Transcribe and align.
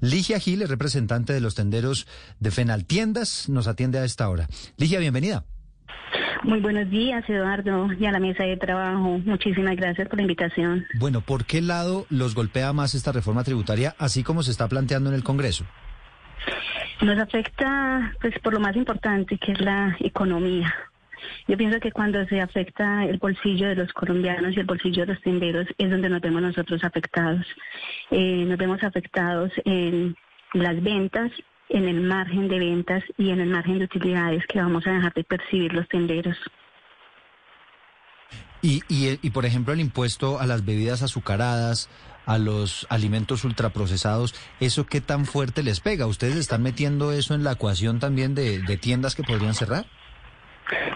Ligia 0.00 0.38
Gil 0.38 0.62
es 0.62 0.68
representante 0.68 1.32
de 1.32 1.40
los 1.40 1.54
tenderos 1.54 2.06
de 2.38 2.50
Fenal 2.50 2.84
Tiendas, 2.84 3.48
nos 3.48 3.66
atiende 3.66 3.98
a 3.98 4.04
esta 4.04 4.28
hora. 4.28 4.46
Ligia, 4.76 5.00
bienvenida. 5.00 5.44
Muy 6.44 6.60
buenos 6.60 6.88
días, 6.88 7.24
Eduardo, 7.28 7.92
y 7.92 8.06
a 8.06 8.12
la 8.12 8.20
mesa 8.20 8.44
de 8.44 8.56
trabajo. 8.56 9.18
Muchísimas 9.24 9.74
gracias 9.76 10.08
por 10.08 10.18
la 10.18 10.22
invitación. 10.22 10.86
Bueno, 10.98 11.20
¿por 11.20 11.44
qué 11.44 11.60
lado 11.60 12.06
los 12.10 12.36
golpea 12.36 12.72
más 12.72 12.94
esta 12.94 13.10
reforma 13.10 13.42
tributaria, 13.42 13.96
así 13.98 14.22
como 14.22 14.44
se 14.44 14.52
está 14.52 14.68
planteando 14.68 15.10
en 15.10 15.16
el 15.16 15.24
Congreso? 15.24 15.64
Nos 17.02 17.18
afecta, 17.18 18.12
pues, 18.20 18.34
por 18.38 18.54
lo 18.54 18.60
más 18.60 18.76
importante, 18.76 19.36
que 19.38 19.52
es 19.52 19.60
la 19.60 19.96
economía. 20.00 20.72
Yo 21.46 21.56
pienso 21.56 21.80
que 21.80 21.92
cuando 21.92 22.24
se 22.26 22.40
afecta 22.40 23.04
el 23.04 23.18
bolsillo 23.18 23.68
de 23.68 23.76
los 23.76 23.92
colombianos 23.92 24.56
y 24.56 24.60
el 24.60 24.66
bolsillo 24.66 25.06
de 25.06 25.14
los 25.14 25.22
tenderos 25.22 25.66
es 25.78 25.90
donde 25.90 26.08
nos 26.08 26.20
vemos 26.20 26.42
nosotros 26.42 26.82
afectados. 26.84 27.46
Eh, 28.10 28.44
nos 28.46 28.58
vemos 28.58 28.82
afectados 28.82 29.50
en 29.64 30.16
las 30.54 30.82
ventas, 30.82 31.30
en 31.68 31.88
el 31.88 32.00
margen 32.00 32.48
de 32.48 32.58
ventas 32.58 33.04
y 33.16 33.30
en 33.30 33.40
el 33.40 33.50
margen 33.50 33.78
de 33.78 33.84
utilidades 33.84 34.44
que 34.46 34.60
vamos 34.60 34.86
a 34.86 34.92
dejar 34.92 35.12
de 35.14 35.24
percibir 35.24 35.72
los 35.72 35.88
tenderos. 35.88 36.36
Y, 38.60 38.82
y, 38.88 39.18
y 39.22 39.30
por 39.30 39.46
ejemplo, 39.46 39.72
el 39.72 39.80
impuesto 39.80 40.40
a 40.40 40.46
las 40.46 40.64
bebidas 40.64 41.02
azucaradas, 41.02 41.88
a 42.26 42.38
los 42.38 42.86
alimentos 42.90 43.44
ultraprocesados, 43.44 44.34
¿eso 44.60 44.84
qué 44.84 45.00
tan 45.00 45.24
fuerte 45.26 45.62
les 45.62 45.80
pega? 45.80 46.06
¿Ustedes 46.06 46.36
están 46.36 46.62
metiendo 46.62 47.12
eso 47.12 47.34
en 47.34 47.44
la 47.44 47.52
ecuación 47.52 48.00
también 48.00 48.34
de, 48.34 48.58
de 48.58 48.76
tiendas 48.76 49.14
que 49.14 49.22
podrían 49.22 49.54
cerrar? 49.54 49.86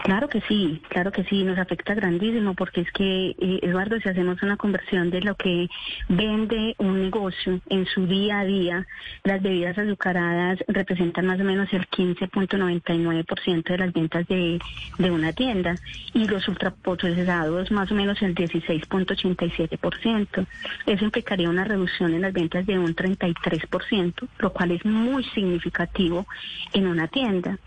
Claro 0.03 0.29
que 0.29 0.41
sí, 0.41 0.81
claro 0.89 1.11
que 1.11 1.23
sí, 1.23 1.43
nos 1.43 1.57
afecta 1.57 1.95
grandísimo 1.95 2.53
porque 2.53 2.81
es 2.81 2.91
que, 2.91 3.29
eh, 3.29 3.59
Eduardo, 3.63 3.99
si 3.99 4.07
hacemos 4.07 4.43
una 4.43 4.57
conversión 4.57 5.09
de 5.09 5.21
lo 5.21 5.35
que 5.35 5.67
vende 6.09 6.75
un 6.77 7.01
negocio 7.01 7.59
en 7.69 7.85
su 7.87 8.05
día 8.05 8.39
a 8.39 8.45
día, 8.45 8.85
las 9.23 9.41
bebidas 9.41 9.77
azucaradas 9.77 10.59
representan 10.67 11.25
más 11.25 11.39
o 11.39 11.43
menos 11.43 11.73
el 11.73 11.87
15.99% 11.87 13.63
de 13.63 13.77
las 13.77 13.93
ventas 13.93 14.27
de, 14.27 14.59
de 14.99 15.11
una 15.11 15.33
tienda 15.33 15.75
y 16.13 16.27
los 16.27 16.47
ultraprocesados 16.47 17.71
más 17.71 17.91
o 17.91 17.95
menos 17.95 18.21
el 18.21 18.35
16.87%. 18.35 20.45
Eso 20.85 21.05
implicaría 21.05 21.49
una 21.49 21.63
reducción 21.63 22.13
en 22.13 22.21
las 22.21 22.33
ventas 22.33 22.65
de 22.67 22.77
un 22.77 22.95
33%, 22.95 24.27
lo 24.37 24.53
cual 24.53 24.71
es 24.71 24.85
muy 24.85 25.23
significativo 25.23 26.27
en 26.73 26.87
una 26.87 27.07
tienda. 27.07 27.57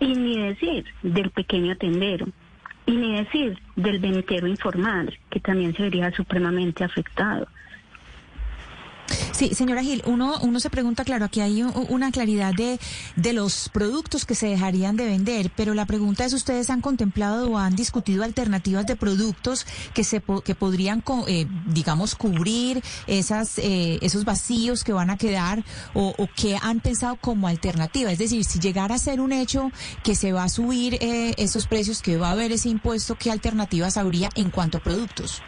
Y 0.00 0.14
ni 0.14 0.40
decir 0.40 0.84
del 1.02 1.30
pequeño 1.30 1.76
tendero, 1.76 2.26
y 2.86 2.92
ni 2.92 3.16
decir 3.16 3.58
del 3.76 3.98
ventero 3.98 4.46
informal, 4.46 5.18
que 5.30 5.40
también 5.40 5.74
se 5.74 5.82
vería 5.82 6.10
supremamente 6.12 6.84
afectado. 6.84 7.48
Sí, 9.34 9.52
señora 9.52 9.82
Gil, 9.82 10.00
uno, 10.06 10.36
uno 10.42 10.60
se 10.60 10.70
pregunta, 10.70 11.02
claro, 11.04 11.24
aquí 11.24 11.40
hay 11.40 11.60
una 11.64 12.12
claridad 12.12 12.54
de, 12.54 12.78
de 13.16 13.32
los 13.32 13.68
productos 13.68 14.26
que 14.26 14.36
se 14.36 14.46
dejarían 14.46 14.96
de 14.96 15.06
vender, 15.06 15.50
pero 15.56 15.74
la 15.74 15.86
pregunta 15.86 16.24
es, 16.24 16.32
¿ustedes 16.32 16.70
han 16.70 16.80
contemplado 16.80 17.50
o 17.50 17.58
han 17.58 17.74
discutido 17.74 18.22
alternativas 18.22 18.86
de 18.86 18.94
productos 18.94 19.66
que, 19.92 20.04
se, 20.04 20.22
que 20.44 20.54
podrían, 20.54 21.02
eh, 21.26 21.48
digamos, 21.66 22.14
cubrir 22.14 22.80
esas, 23.08 23.58
eh, 23.58 23.98
esos 24.02 24.24
vacíos 24.24 24.84
que 24.84 24.92
van 24.92 25.10
a 25.10 25.18
quedar 25.18 25.64
o, 25.94 26.14
o, 26.16 26.28
que 26.36 26.56
han 26.62 26.78
pensado 26.78 27.16
como 27.16 27.48
alternativa? 27.48 28.12
Es 28.12 28.18
decir, 28.18 28.44
si 28.44 28.60
llegara 28.60 28.94
a 28.94 28.98
ser 28.98 29.20
un 29.20 29.32
hecho 29.32 29.72
que 30.04 30.14
se 30.14 30.32
va 30.32 30.44
a 30.44 30.48
subir 30.48 30.94
eh, 31.00 31.34
esos 31.38 31.66
precios, 31.66 32.02
que 32.02 32.18
va 32.18 32.28
a 32.28 32.32
haber 32.32 32.52
ese 32.52 32.68
impuesto, 32.68 33.16
¿qué 33.16 33.32
alternativas 33.32 33.96
habría 33.96 34.28
en 34.36 34.50
cuanto 34.50 34.78
a 34.78 34.80
productos? 34.80 35.42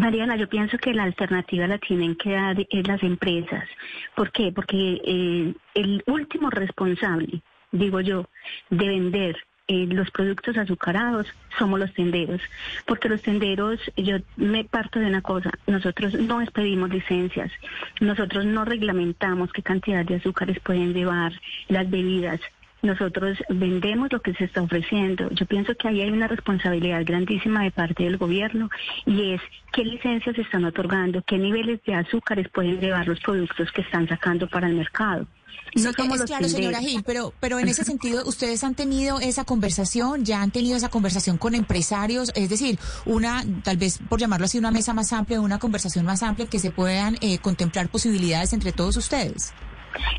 Mariana, 0.00 0.36
yo 0.36 0.48
pienso 0.48 0.78
que 0.78 0.94
la 0.94 1.02
alternativa 1.04 1.66
la 1.66 1.76
tienen 1.76 2.16
que 2.16 2.32
dar 2.32 2.56
las 2.70 3.02
empresas. 3.02 3.68
¿Por 4.14 4.32
qué? 4.32 4.50
Porque 4.50 4.98
eh, 5.04 5.54
el 5.74 6.02
último 6.06 6.48
responsable, 6.48 7.42
digo 7.70 8.00
yo, 8.00 8.26
de 8.70 8.88
vender 8.88 9.36
eh, 9.68 9.86
los 9.86 10.10
productos 10.10 10.56
azucarados 10.56 11.26
somos 11.58 11.78
los 11.78 11.92
tenderos, 11.92 12.40
porque 12.86 13.10
los 13.10 13.20
tenderos, 13.20 13.78
yo 13.94 14.16
me 14.36 14.64
parto 14.64 14.98
de 15.00 15.06
una 15.06 15.20
cosa, 15.20 15.50
nosotros 15.66 16.14
no 16.14 16.40
expedimos 16.40 16.88
licencias, 16.88 17.52
nosotros 18.00 18.46
no 18.46 18.64
reglamentamos 18.64 19.52
qué 19.52 19.62
cantidad 19.62 20.04
de 20.04 20.16
azúcares 20.16 20.58
pueden 20.60 20.94
llevar 20.94 21.34
las 21.68 21.90
bebidas, 21.90 22.40
nosotros 22.82 23.38
vendemos 23.48 24.12
lo 24.12 24.20
que 24.20 24.34
se 24.34 24.44
está 24.44 24.62
ofreciendo. 24.62 25.30
Yo 25.30 25.46
pienso 25.46 25.74
que 25.74 25.88
ahí 25.88 26.00
hay 26.00 26.10
una 26.10 26.28
responsabilidad 26.28 27.04
grandísima 27.04 27.62
de 27.62 27.70
parte 27.70 28.04
del 28.04 28.16
gobierno 28.16 28.70
y 29.06 29.32
es 29.32 29.40
qué 29.72 29.84
licencias 29.84 30.36
se 30.36 30.42
están 30.42 30.64
otorgando, 30.64 31.22
qué 31.22 31.38
niveles 31.38 31.80
de 31.84 31.94
azúcares 31.94 32.48
pueden 32.48 32.80
llevar 32.80 33.06
los 33.06 33.20
productos 33.20 33.70
que 33.72 33.82
están 33.82 34.08
sacando 34.08 34.48
para 34.48 34.68
el 34.68 34.74
mercado. 34.74 35.26
No 35.74 35.90
es 35.90 36.22
claro, 36.24 36.48
señora 36.48 36.80
Gil, 36.80 37.02
pero, 37.04 37.32
pero 37.38 37.58
en 37.58 37.68
ese 37.68 37.84
sentido, 37.84 38.24
¿ustedes 38.26 38.64
han 38.64 38.74
tenido 38.74 39.20
esa 39.20 39.44
conversación? 39.44 40.24
¿Ya 40.24 40.42
han 40.42 40.50
tenido 40.50 40.76
esa 40.76 40.88
conversación 40.88 41.38
con 41.38 41.54
empresarios? 41.54 42.32
Es 42.34 42.48
decir, 42.48 42.78
una, 43.06 43.44
tal 43.62 43.76
vez 43.76 43.98
por 44.08 44.18
llamarlo 44.18 44.46
así, 44.46 44.58
una 44.58 44.72
mesa 44.72 44.94
más 44.94 45.12
amplia, 45.12 45.40
una 45.40 45.58
conversación 45.58 46.04
más 46.04 46.22
amplia, 46.22 46.48
que 46.48 46.58
se 46.58 46.70
puedan 46.72 47.18
eh, 47.20 47.38
contemplar 47.38 47.88
posibilidades 47.88 48.52
entre 48.52 48.72
todos 48.72 48.96
ustedes. 48.96 49.52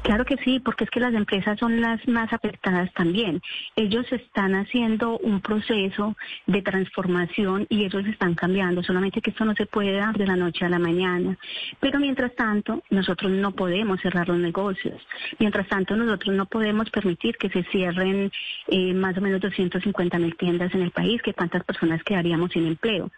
Claro 0.04 0.26
que 0.26 0.38
sí, 0.38 0.60
porque 0.60 0.84
es 0.84 0.90
que 0.90 1.00
las 1.00 1.14
empresas 1.14 1.60
son 1.60 1.80
las 1.82 2.06
más 2.08 2.32
afectadas 2.34 2.92
también. 2.94 3.42
Ellos 3.76 4.06
están 4.12 4.56
haciendo 4.56 5.18
un 5.20 5.42
proceso 5.42 6.16
de 6.48 6.62
transformación 6.62 7.68
y 7.70 7.86
ellos 7.86 8.06
están 8.08 8.36
cambiando, 8.36 8.84
solamente 8.84 9.22
que 9.22 9.30
esto 9.30 9.46
no 9.46 9.56
se 9.56 9.66
puede 9.66 9.94
dar 9.94 10.18
de 10.18 10.28
la 10.28 10.36
noche 10.36 10.66
a 10.66 10.70
la 10.70 10.80
mañana. 10.80 11.38
Pero 11.80 12.00
mientras 12.00 12.34
tanto, 12.36 12.84
nosotros 12.90 13.32
no 13.32 13.52
podemos 13.52 14.02
cerrar 14.02 14.28
los 14.28 14.38
negocios. 14.38 15.02
Mientras 15.40 15.68
tanto, 15.68 15.96
nosotros 15.96 16.36
no 16.36 16.46
podemos 16.46 16.90
permitir 16.90 17.38
que 17.38 17.50
se 17.50 17.64
cierren 17.64 18.32
eh, 18.68 18.94
más 18.94 19.18
o 19.18 19.22
menos 19.22 19.42
250 19.42 20.18
mil 20.20 20.36
tiendas 20.36 20.74
en 20.74 20.82
el 20.82 20.92
país, 20.92 21.22
que 21.22 21.34
cuántas 21.34 21.64
personas 21.64 22.04
quedaríamos 22.04 22.52
sin 22.52 22.68
empleo. 22.68 23.12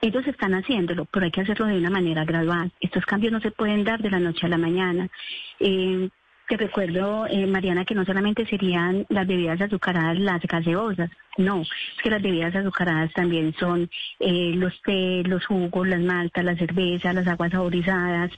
Ellos 0.00 0.26
están 0.26 0.54
haciéndolo, 0.54 1.04
pero 1.06 1.24
hay 1.24 1.30
que 1.30 1.42
hacerlo 1.42 1.66
de 1.66 1.78
una 1.78 1.90
manera 1.90 2.24
gradual. 2.24 2.72
Estos 2.80 3.06
cambios 3.06 3.32
no 3.32 3.40
se 3.40 3.52
pueden 3.52 3.84
dar 3.84 4.02
de 4.02 4.10
la 4.10 4.18
noche 4.18 4.46
a 4.46 4.48
la 4.48 4.58
mañana. 4.58 5.08
Eh, 5.60 6.08
te 6.48 6.56
recuerdo, 6.56 7.26
eh, 7.28 7.46
Mariana, 7.46 7.84
que 7.84 7.94
no 7.94 8.04
solamente 8.04 8.44
serían 8.46 9.06
las 9.08 9.26
bebidas 9.26 9.60
azucaradas 9.60 10.18
las 10.18 10.42
gaseosas, 10.42 11.10
no, 11.38 11.62
es 11.62 12.02
que 12.02 12.10
las 12.10 12.20
bebidas 12.20 12.54
azucaradas 12.54 13.12
también 13.14 13.54
son 13.58 13.88
eh, 14.20 14.52
los 14.54 14.78
té, 14.82 15.22
los 15.24 15.46
jugos, 15.46 15.88
las 15.88 16.00
maltas, 16.00 16.44
la 16.44 16.56
cerveza, 16.56 17.12
las 17.12 17.26
aguas 17.26 17.52
saborizadas, 17.52 18.32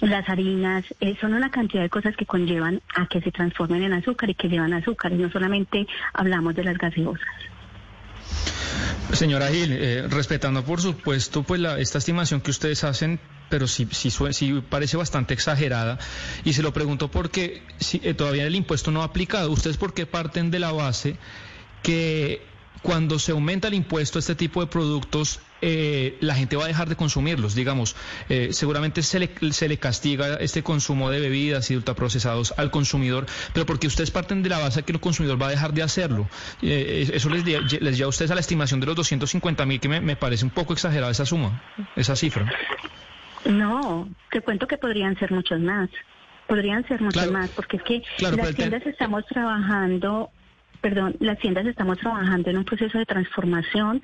las 0.00 0.28
harinas, 0.28 0.84
eh, 1.00 1.16
son 1.20 1.32
una 1.32 1.50
cantidad 1.50 1.82
de 1.82 1.88
cosas 1.88 2.14
que 2.16 2.26
conllevan 2.26 2.82
a 2.94 3.06
que 3.06 3.22
se 3.22 3.32
transformen 3.32 3.82
en 3.82 3.94
azúcar 3.94 4.28
y 4.28 4.34
que 4.34 4.48
llevan 4.48 4.74
azúcar, 4.74 5.12
y 5.12 5.16
no 5.16 5.30
solamente 5.30 5.86
hablamos 6.12 6.54
de 6.56 6.64
las 6.64 6.76
gaseosas. 6.76 7.26
Señora 9.12 9.48
Gil, 9.48 9.72
eh, 9.72 10.06
respetando 10.08 10.64
por 10.64 10.80
supuesto 10.80 11.42
pues 11.42 11.60
la, 11.60 11.78
esta 11.78 11.98
estimación 11.98 12.40
que 12.40 12.50
ustedes 12.50 12.84
hacen, 12.84 13.20
pero 13.48 13.66
sí, 13.66 13.88
sí, 13.92 14.62
parece 14.68 14.96
bastante 14.96 15.32
exagerada, 15.32 15.98
y 16.44 16.52
se 16.52 16.62
lo 16.62 16.72
pregunto 16.72 17.10
porque 17.10 17.62
si, 17.78 18.00
eh, 18.02 18.14
todavía 18.14 18.44
el 18.44 18.54
impuesto 18.54 18.90
no 18.90 19.02
ha 19.02 19.06
aplicado. 19.06 19.50
¿Ustedes 19.50 19.76
por 19.76 19.94
qué 19.94 20.06
parten 20.06 20.50
de 20.50 20.58
la 20.58 20.72
base 20.72 21.16
que 21.82 22.42
cuando 22.82 23.18
se 23.18 23.32
aumenta 23.32 23.68
el 23.68 23.74
impuesto 23.74 24.18
a 24.18 24.20
este 24.20 24.34
tipo 24.34 24.60
de 24.60 24.66
productos, 24.66 25.40
eh, 25.62 26.16
la 26.20 26.34
gente 26.34 26.56
va 26.56 26.64
a 26.64 26.68
dejar 26.68 26.88
de 26.88 26.96
consumirlos, 26.96 27.54
digamos. 27.54 27.96
Eh, 28.28 28.48
seguramente 28.52 29.02
se 29.02 29.18
le, 29.18 29.30
se 29.52 29.68
le 29.68 29.78
castiga 29.78 30.36
este 30.36 30.62
consumo 30.62 31.10
de 31.10 31.20
bebidas 31.20 31.70
y 31.70 31.76
ultraprocesados 31.76 32.54
al 32.56 32.70
consumidor, 32.70 33.26
pero 33.52 33.66
porque 33.66 33.86
ustedes 33.86 34.10
parten 34.10 34.42
de 34.42 34.48
la 34.48 34.58
base 34.58 34.82
que 34.82 34.92
el 34.92 35.00
consumidor 35.00 35.40
va 35.40 35.48
a 35.48 35.50
dejar 35.50 35.72
de 35.72 35.82
hacerlo. 35.82 36.28
Eh, 36.62 37.10
eso 37.12 37.30
les, 37.30 37.44
les 37.44 37.96
lleva 37.96 38.06
a 38.06 38.08
ustedes 38.08 38.30
a 38.30 38.34
la 38.34 38.40
estimación 38.40 38.80
de 38.80 38.86
los 38.86 38.96
250 38.96 39.66
mil, 39.66 39.80
que 39.80 39.88
me, 39.88 40.00
me, 40.00 40.16
parece 40.16 40.44
un 40.44 40.50
poco 40.50 40.72
exagerada 40.72 41.10
esa 41.10 41.26
suma, 41.26 41.62
esa 41.94 42.16
cifra. 42.16 42.50
No, 43.44 44.08
te 44.30 44.40
cuento 44.40 44.66
que 44.66 44.76
podrían 44.76 45.18
ser 45.18 45.32
muchos 45.32 45.60
más. 45.60 45.88
Podrían 46.46 46.86
ser 46.86 47.00
muchos 47.00 47.30
más, 47.32 47.50
porque 47.50 47.76
es 47.76 47.82
que 47.82 48.02
las 48.18 48.54
tiendas 48.54 48.86
estamos 48.86 49.24
trabajando 49.26 50.30
perdón, 50.80 51.16
las 51.18 51.38
tiendas 51.38 51.66
estamos 51.66 51.98
trabajando 51.98 52.50
en 52.50 52.58
un 52.58 52.64
proceso 52.64 52.98
de 52.98 53.06
transformación 53.06 54.02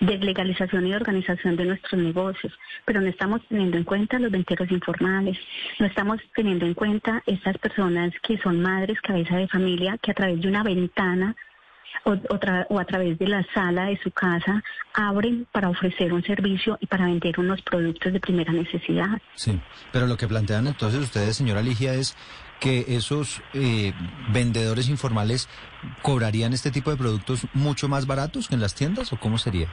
de 0.00 0.18
legalización 0.18 0.86
y 0.86 0.94
organización 0.94 1.56
de 1.56 1.64
nuestros 1.64 2.00
negocios, 2.00 2.52
pero 2.84 3.00
no 3.00 3.08
estamos 3.08 3.40
teniendo 3.48 3.76
en 3.76 3.84
cuenta 3.84 4.18
los 4.18 4.30
venteros 4.30 4.70
informales, 4.70 5.38
no 5.78 5.86
estamos 5.86 6.20
teniendo 6.34 6.66
en 6.66 6.74
cuenta 6.74 7.22
estas 7.26 7.58
personas 7.58 8.12
que 8.22 8.38
son 8.38 8.60
madres, 8.60 9.00
cabeza 9.00 9.36
de 9.36 9.48
familia, 9.48 9.98
que 9.98 10.12
a 10.12 10.14
través 10.14 10.40
de 10.40 10.48
una 10.48 10.62
ventana 10.62 11.34
o, 12.04 12.12
o, 12.12 12.78
a 12.78 12.84
través 12.84 13.18
de 13.18 13.26
la 13.26 13.44
sala 13.54 13.86
de 13.86 13.98
su 13.98 14.10
casa 14.10 14.62
abren 14.94 15.46
para 15.52 15.68
ofrecer 15.68 16.12
un 16.12 16.22
servicio 16.22 16.78
y 16.80 16.86
para 16.86 17.06
vender 17.06 17.38
unos 17.38 17.62
productos 17.62 18.12
de 18.12 18.20
primera 18.20 18.52
necesidad. 18.52 19.20
Sí, 19.34 19.58
pero 19.92 20.06
lo 20.06 20.16
que 20.16 20.28
plantean 20.28 20.66
entonces 20.66 21.00
ustedes, 21.00 21.36
señora 21.36 21.62
Ligia, 21.62 21.94
es 21.94 22.16
que 22.60 22.84
esos 22.88 23.40
eh, 23.54 23.92
vendedores 24.32 24.88
informales 24.88 25.48
cobrarían 26.02 26.52
este 26.52 26.70
tipo 26.70 26.90
de 26.90 26.96
productos 26.96 27.46
mucho 27.54 27.88
más 27.88 28.06
baratos 28.06 28.48
que 28.48 28.54
en 28.54 28.60
las 28.60 28.74
tiendas 28.74 29.12
o 29.12 29.16
cómo 29.18 29.38
sería? 29.38 29.68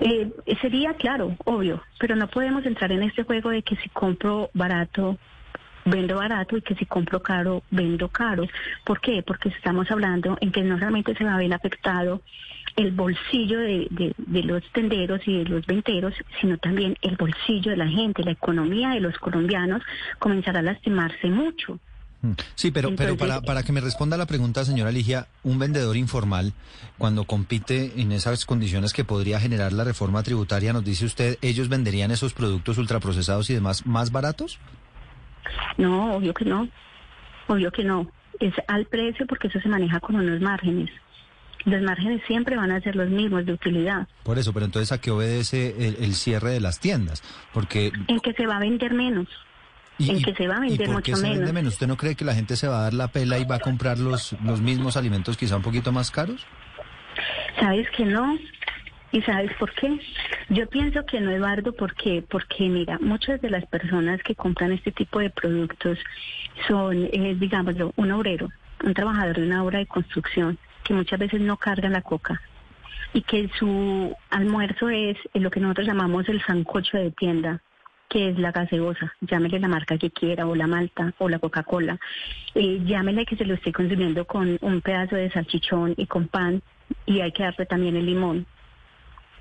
Eh, 0.00 0.30
sería 0.60 0.94
claro, 0.94 1.36
obvio, 1.44 1.82
pero 1.98 2.16
no 2.16 2.26
podemos 2.28 2.66
entrar 2.66 2.90
en 2.90 3.02
este 3.04 3.22
juego 3.22 3.50
de 3.50 3.62
que 3.62 3.76
si 3.76 3.88
compro 3.90 4.50
barato 4.52 5.18
vendo 5.84 6.16
barato 6.16 6.56
y 6.56 6.62
que 6.62 6.74
si 6.74 6.86
compro 6.86 7.22
caro, 7.22 7.62
vendo 7.70 8.08
caro. 8.08 8.46
¿Por 8.84 9.00
qué? 9.00 9.22
Porque 9.22 9.48
estamos 9.50 9.90
hablando 9.90 10.36
en 10.40 10.52
que 10.52 10.62
no 10.62 10.78
solamente 10.78 11.14
se 11.14 11.24
va 11.24 11.34
a 11.34 11.38
ver 11.38 11.52
afectado 11.52 12.22
el 12.76 12.90
bolsillo 12.90 13.60
de, 13.60 14.14
de, 14.16 14.42
los 14.42 14.62
tenderos 14.72 15.20
y 15.26 15.38
de 15.38 15.44
los 15.44 15.64
venteros, 15.66 16.14
sino 16.40 16.58
también 16.58 16.96
el 17.02 17.16
bolsillo 17.16 17.70
de 17.70 17.76
la 17.76 17.86
gente, 17.86 18.24
la 18.24 18.32
economía 18.32 18.90
de 18.90 19.00
los 19.00 19.16
colombianos 19.18 19.82
comenzará 20.18 20.58
a 20.58 20.62
lastimarse 20.62 21.28
mucho. 21.28 21.78
Mm. 22.22 22.32
Sí, 22.54 22.70
pero, 22.70 22.96
pero 22.96 23.16
para, 23.16 23.42
para 23.42 23.62
que 23.62 23.72
me 23.72 23.80
responda 23.80 24.16
la 24.16 24.26
pregunta, 24.26 24.64
señora 24.64 24.90
Ligia, 24.90 25.28
un 25.44 25.58
vendedor 25.58 25.96
informal, 25.96 26.52
cuando 26.98 27.24
compite 27.24 27.92
en 27.96 28.12
esas 28.12 28.44
condiciones 28.44 28.92
que 28.92 29.04
podría 29.04 29.38
generar 29.38 29.72
la 29.72 29.84
reforma 29.84 30.22
tributaria, 30.22 30.72
nos 30.72 30.84
dice 30.84 31.04
usted, 31.04 31.38
¿ellos 31.42 31.68
venderían 31.68 32.10
esos 32.10 32.32
productos 32.32 32.78
ultraprocesados 32.78 33.50
y 33.50 33.54
demás 33.54 33.86
más 33.86 34.10
baratos? 34.10 34.58
No, 35.76 36.14
obvio 36.14 36.34
que 36.34 36.44
no. 36.44 36.68
Obvio 37.46 37.70
que 37.70 37.84
no. 37.84 38.10
Es 38.40 38.54
al 38.68 38.86
precio 38.86 39.26
porque 39.26 39.48
eso 39.48 39.60
se 39.60 39.68
maneja 39.68 40.00
con 40.00 40.16
unos 40.16 40.40
márgenes. 40.40 40.90
Los 41.64 41.80
márgenes 41.80 42.20
siempre 42.26 42.56
van 42.56 42.70
a 42.70 42.80
ser 42.80 42.94
los 42.94 43.08
mismos 43.08 43.46
de 43.46 43.52
utilidad. 43.52 44.06
Por 44.22 44.38
eso, 44.38 44.52
pero 44.52 44.66
entonces 44.66 44.92
¿a 44.92 45.00
qué 45.00 45.10
obedece 45.10 45.74
el, 45.98 46.14
cierre 46.14 46.50
de 46.50 46.60
las 46.60 46.78
tiendas? 46.78 47.22
Porque... 47.52 47.90
En 48.08 48.20
que 48.20 48.34
se 48.34 48.46
va 48.46 48.56
a 48.56 48.60
vender 48.60 48.92
menos. 48.92 49.28
en 49.98 50.22
que 50.22 50.34
se 50.34 50.46
va 50.46 50.56
a 50.56 50.60
vender 50.60 50.90
mucho 50.90 51.16
menos. 51.16 51.72
¿Usted 51.72 51.86
no 51.86 51.96
cree 51.96 52.16
que 52.16 52.24
la 52.24 52.34
gente 52.34 52.56
se 52.56 52.68
va 52.68 52.80
a 52.80 52.82
dar 52.82 52.94
la 52.94 53.08
pela 53.08 53.38
y 53.38 53.44
va 53.44 53.56
a 53.56 53.60
comprar 53.60 53.98
los, 53.98 54.36
los 54.44 54.60
mismos 54.60 54.98
alimentos 54.98 55.38
quizá 55.38 55.56
un 55.56 55.62
poquito 55.62 55.90
más 55.90 56.10
caros? 56.10 56.46
Sabes 57.58 57.88
que 57.96 58.04
no, 58.04 58.36
¿Y 59.14 59.22
sabes 59.22 59.52
por 59.60 59.72
qué? 59.74 59.96
Yo 60.48 60.68
pienso 60.68 61.06
que 61.06 61.20
no, 61.20 61.30
Eduardo, 61.30 61.72
¿por 61.72 61.94
qué? 61.94 62.24
Porque, 62.28 62.68
mira, 62.68 62.98
muchas 63.00 63.40
de 63.40 63.48
las 63.48 63.64
personas 63.66 64.20
que 64.24 64.34
compran 64.34 64.72
este 64.72 64.90
tipo 64.90 65.20
de 65.20 65.30
productos 65.30 66.00
son, 66.66 67.08
eh, 67.12 67.36
digamos, 67.38 67.76
un 67.94 68.10
obrero, 68.10 68.48
un 68.82 68.92
trabajador 68.92 69.36
de 69.36 69.46
una 69.46 69.62
obra 69.62 69.78
de 69.78 69.86
construcción, 69.86 70.58
que 70.82 70.94
muchas 70.94 71.20
veces 71.20 71.40
no 71.40 71.56
carga 71.56 71.88
la 71.88 72.02
coca 72.02 72.42
y 73.12 73.22
que 73.22 73.48
su 73.56 74.12
almuerzo 74.30 74.88
es 74.88 75.16
lo 75.34 75.48
que 75.48 75.60
nosotros 75.60 75.86
llamamos 75.86 76.28
el 76.28 76.42
sancocho 76.42 76.96
de 76.96 77.12
tienda, 77.12 77.60
que 78.08 78.30
es 78.30 78.38
la 78.40 78.50
gaseosa, 78.50 79.14
llámele 79.20 79.60
la 79.60 79.68
marca 79.68 79.96
que 79.96 80.10
quiera, 80.10 80.44
o 80.48 80.56
la 80.56 80.66
malta, 80.66 81.14
o 81.18 81.28
la 81.28 81.38
Coca-Cola, 81.38 82.00
eh, 82.56 82.80
llámele 82.84 83.26
que 83.26 83.36
se 83.36 83.44
lo 83.44 83.54
esté 83.54 83.72
consumiendo 83.72 84.24
con 84.24 84.58
un 84.60 84.80
pedazo 84.80 85.14
de 85.14 85.30
salchichón 85.30 85.94
y 85.96 86.06
con 86.06 86.26
pan, 86.26 86.62
y 87.06 87.20
hay 87.20 87.30
que 87.30 87.44
darle 87.44 87.66
también 87.66 87.94
el 87.94 88.06
limón. 88.06 88.46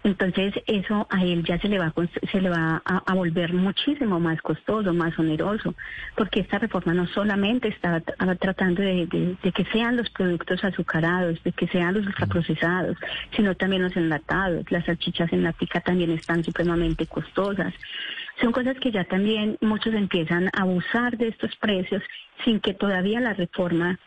Entonces 0.03 0.53
eso 0.67 1.07
a 1.09 1.23
él 1.23 1.43
ya 1.45 1.57
se 1.59 1.69
le 1.69 1.79
va, 1.79 1.93
se 2.31 2.41
le 2.41 2.49
va 2.49 2.81
a, 2.83 3.13
volver 3.13 3.53
muchísimo 3.53 4.19
más 4.19 4.41
costoso, 4.41 4.93
más 4.93 5.17
oneroso, 5.17 5.75
porque 6.17 6.41
esta 6.41 6.59
reforma 6.59 6.93
no 6.93 7.07
solamente 7.07 7.69
está 7.69 8.01
tratando 8.01 8.81
de, 8.81 9.07
que 9.41 9.65
sean 9.71 9.95
los 9.95 10.09
productos 10.09 10.63
azucarados, 10.63 11.41
de 11.43 11.53
que 11.53 11.67
sean 11.67 11.93
los 11.93 12.05
ultraprocesados, 12.05 12.97
sino 13.35 13.55
también 13.55 13.83
los 13.83 13.95
enlatados. 13.95 14.69
Las 14.71 14.85
salchichas 14.85 15.31
en 15.31 15.43
la 15.43 15.53
pica 15.53 15.79
también 15.79 16.11
están 16.11 16.43
supremamente 16.43 17.05
costosas. 17.05 17.73
Son 18.41 18.51
cosas 18.51 18.77
que 18.79 18.91
ya 18.91 19.05
también 19.05 19.57
muchos 19.61 19.93
empiezan 19.93 20.47
a 20.47 20.63
abusar 20.63 21.17
de 21.17 21.29
estos 21.29 21.55
precios 21.55 22.03
sin 22.43 22.59
que 22.59 22.73
todavía 22.73 23.21
la 23.21 23.33
reforma 23.33 23.99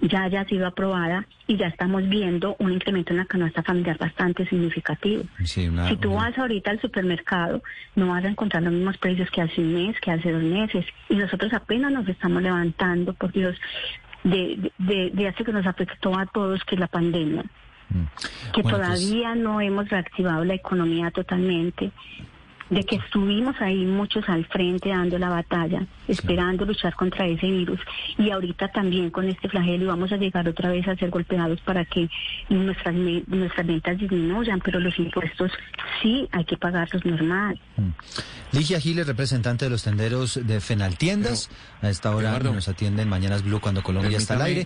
ya 0.00 0.24
haya 0.24 0.44
sido 0.44 0.66
aprobada 0.66 1.26
y 1.46 1.56
ya 1.56 1.66
estamos 1.66 2.08
viendo 2.08 2.56
un 2.58 2.72
incremento 2.72 3.12
en 3.12 3.18
la 3.18 3.26
canasta 3.26 3.62
familiar 3.62 3.98
bastante 3.98 4.46
significativo. 4.46 5.24
si 5.44 5.96
tú 6.00 6.14
vas 6.14 6.36
ahorita 6.38 6.70
al 6.70 6.80
supermercado, 6.80 7.62
no 7.94 8.08
vas 8.08 8.24
a 8.24 8.28
encontrar 8.28 8.62
los 8.62 8.72
mismos 8.72 8.98
precios 8.98 9.30
que 9.30 9.42
hace 9.42 9.60
un 9.60 9.74
mes, 9.74 10.00
que 10.00 10.10
hace 10.10 10.32
dos 10.32 10.42
meses. 10.42 10.86
Y 11.08 11.16
nosotros 11.16 11.52
apenas 11.52 11.92
nos 11.92 12.08
estamos 12.08 12.42
levantando, 12.42 13.12
por 13.14 13.32
Dios, 13.32 13.56
de, 14.24 14.72
de, 14.78 15.10
de 15.12 15.28
hace 15.28 15.44
que 15.44 15.52
nos 15.52 15.66
afectó 15.66 16.16
a 16.18 16.26
todos, 16.26 16.64
que 16.64 16.76
es 16.76 16.80
la 16.80 16.88
pandemia. 16.88 17.44
Mm. 17.90 18.04
Que 18.52 18.62
pues 18.62 18.74
todavía 18.74 19.34
no 19.34 19.60
hemos 19.60 19.88
reactivado 19.88 20.44
la 20.44 20.54
economía 20.54 21.10
totalmente 21.10 21.92
de 22.72 22.84
que 22.84 22.96
estuvimos 22.96 23.54
ahí 23.60 23.84
muchos 23.84 24.26
al 24.28 24.46
frente 24.46 24.88
dando 24.88 25.18
la 25.18 25.28
batalla, 25.28 25.86
esperando 26.08 26.64
luchar 26.64 26.94
contra 26.94 27.26
ese 27.26 27.46
virus. 27.46 27.78
Y 28.16 28.30
ahorita 28.30 28.68
también 28.68 29.10
con 29.10 29.28
este 29.28 29.48
flagelo 29.48 29.88
vamos 29.88 30.10
a 30.10 30.16
llegar 30.16 30.48
otra 30.48 30.70
vez 30.70 30.88
a 30.88 30.96
ser 30.96 31.10
golpeados 31.10 31.60
para 31.60 31.84
que 31.84 32.08
nuestras, 32.48 32.94
nuestras 32.94 33.66
ventas 33.66 33.98
disminuyan, 33.98 34.58
pero 34.60 34.80
los 34.80 34.98
impuestos 34.98 35.52
sí 36.00 36.26
hay 36.32 36.44
que 36.46 36.56
pagarlos 36.56 37.04
normal. 37.04 37.60
Mm. 37.76 38.56
Ligia 38.56 38.80
Giles, 38.80 39.06
representante 39.06 39.66
de 39.66 39.70
los 39.70 39.82
tenderos 39.82 40.40
de 40.42 40.60
Fenaltiendas. 40.60 41.50
A 41.82 41.90
esta 41.90 42.14
hora 42.14 42.38
nos 42.38 42.68
atienden 42.68 43.08
Mañanas 43.08 43.42
Blue 43.42 43.60
cuando 43.60 43.82
Colombia 43.82 44.16
está 44.16 44.34
al 44.34 44.42
aire. 44.42 44.60